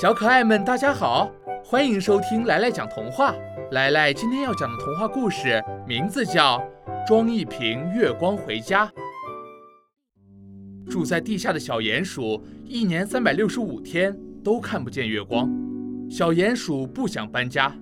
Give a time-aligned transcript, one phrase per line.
[0.00, 1.28] 小可爱们，大家好，
[1.64, 3.34] 欢迎收听来来讲童话。
[3.72, 6.56] 来来今天要讲的童话故事名字叫
[7.04, 8.86] 《装一瓶月光回家》。
[10.88, 15.50] 住在地下的小鼹鼠，一年三百六十五天都看不见月光。
[16.08, 17.74] 小鼹鼠不想搬家，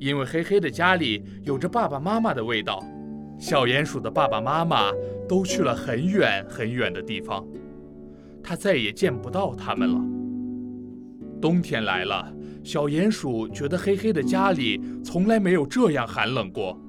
[0.00, 2.84] 因为黑黑的家里有着爸爸妈妈的味道。
[3.38, 4.90] 小鼹鼠的爸爸妈妈
[5.28, 7.46] 都去了很远很远的地方，
[8.42, 10.13] 它再也见不到他们了。
[11.44, 12.34] 冬天来了，
[12.64, 16.80] 小鼹鼠觉得黑黑的家里从来没有这样寒冷过。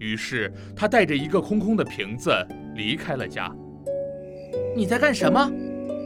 [0.00, 2.28] 于是，它带着一个空空的瓶子
[2.74, 3.54] 离开了家。
[4.74, 5.48] 你在干什么？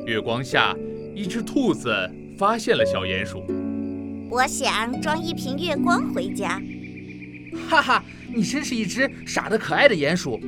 [0.04, 0.76] 月光下，
[1.14, 1.90] 一只兔子
[2.36, 3.42] 发现了小鼹鼠。
[4.30, 6.60] 我想装一瓶月光回家。
[7.70, 8.04] 哈哈，
[8.34, 10.38] 你真是一只傻得可爱的鼹鼠。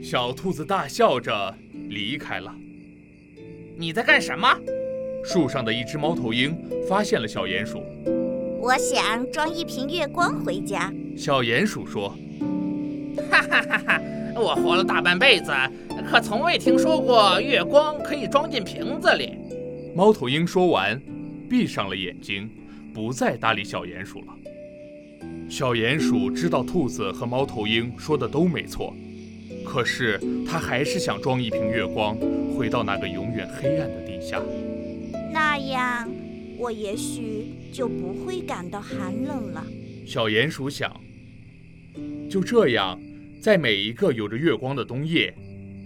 [0.00, 1.52] 小兔子大笑着
[1.88, 2.54] 离开了。
[3.76, 4.56] 你在干什么？
[5.24, 6.54] 树上的一只猫头鹰
[6.86, 7.82] 发现了小鼹鼠。
[8.60, 10.92] 我想装一瓶月光回家。
[11.16, 12.14] 小鼹鼠说
[13.30, 14.02] ：“哈哈哈哈！
[14.36, 15.50] 我活了大半辈子，
[16.10, 19.32] 可从未听说过月光可以装进瓶子里。”
[19.96, 21.00] 猫头鹰说完，
[21.48, 22.50] 闭上了眼睛，
[22.92, 24.26] 不再搭理小鼹鼠了。
[25.48, 28.94] 小鼹鼠知道兔子和猫头鹰说的都没错，
[29.64, 32.14] 可是它还是想装一瓶月光，
[32.56, 34.42] 回到那个永远黑暗的地下。
[35.34, 36.08] 那样，
[36.56, 39.66] 我也许就不会感到寒冷了。
[40.06, 40.94] 小鼹鼠想。
[42.30, 42.96] 就这样，
[43.42, 45.36] 在每一个有着月光的冬夜，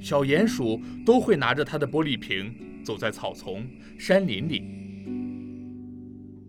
[0.02, 2.54] 小鼹鼠都会拿着它的玻璃瓶，
[2.84, 3.66] 走在草丛、
[3.98, 4.62] 山林里。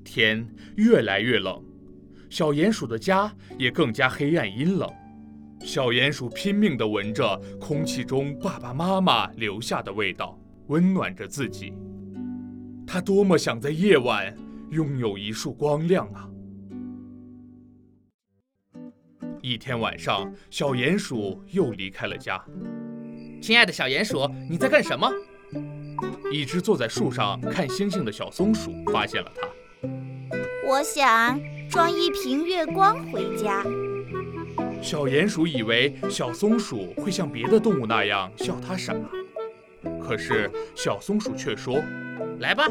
[0.03, 1.63] 天越来越冷，
[2.29, 4.89] 小鼹鼠的家也更加黑暗阴冷。
[5.61, 11.71] 小鼹鼠拼命地闻着空气中爸爸妈妈留下的味道，温暖着自己。
[12.91, 14.35] 他多么想在夜晚
[14.71, 16.27] 拥有一束光亮啊！
[19.43, 22.43] 一天晚上，小鼹鼠又离开了家。
[23.39, 25.07] 亲爱的小鼹鼠，你在干什么？
[26.31, 29.87] 一只坐在树上看星星的小松鼠发现了它。
[30.67, 33.63] 我想装一瓶月光回家。
[34.81, 38.95] 小鼹鼠以为小松鼠会像别的动物那样笑它傻，
[40.09, 41.79] 可是小松鼠却说。
[42.39, 42.65] 来吧，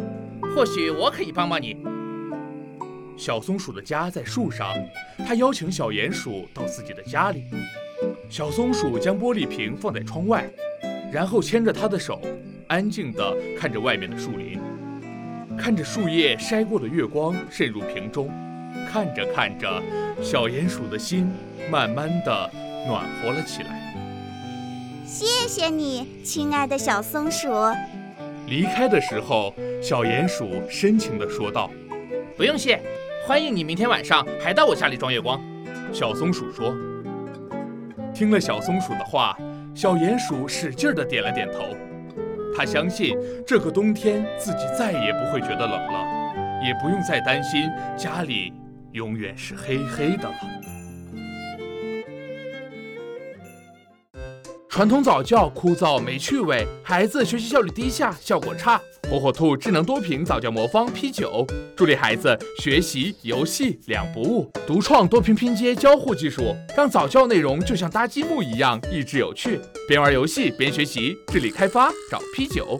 [0.57, 1.77] 或许我可以帮帮你。
[3.17, 4.75] 小松鼠的家在树上，
[5.25, 7.45] 它邀请小鼹鼠到自己的家里。
[8.29, 10.51] 小松鼠将玻璃瓶放在窗外，
[11.13, 12.21] 然后牵着它的手，
[12.67, 14.59] 安静地看着外面的树林，
[15.57, 18.29] 看着树叶筛过的月光渗入瓶中。
[18.91, 19.81] 看着看着，
[20.21, 21.31] 小鼹鼠的心
[21.71, 22.51] 慢慢地
[22.89, 23.88] 暖和了起来。
[25.09, 27.49] 谢谢你，亲爱的小松鼠。
[28.47, 31.71] 离开的时候，小鼹鼠深情地说道
[32.37, 32.79] ：“不用谢，
[33.27, 35.41] 欢迎你明天晚上还到我家里装月光。”
[35.95, 36.75] 小松鼠说。
[38.13, 39.35] 听了小松鼠的话，
[39.75, 41.75] 小鼹鼠使劲地点了点头。
[42.55, 47.63] 他相信这个冬天自己再也不会觉得冷了，也不用再担心
[47.97, 48.53] 家里
[48.93, 50.35] 永远是黑黑的了。
[54.79, 58.81] 传统早教枯燥没趣味，孩子学习效率低下，效果差。
[59.11, 61.45] 火火兔智能多屏早教魔方 P 九，
[61.77, 64.49] 助力孩子学习游戏两不误。
[64.69, 69.61] 独创多屏拼接交互技术，让早教内容就像搭积木一样益智有趣。
[69.89, 72.79] 边玩游戏边学习，智力开发找 P 九。